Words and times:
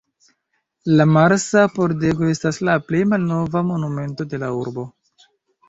La 0.99 1.05
Marsa 1.17 1.65
Pordego 1.75 2.31
estas 2.33 2.59
la 2.71 2.79
plej 2.89 3.03
malnova 3.13 3.65
monumento 3.71 4.31
de 4.35 4.43
la 4.47 4.53
urbo. 4.65 4.91